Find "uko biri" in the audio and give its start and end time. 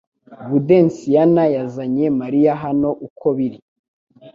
3.07-3.59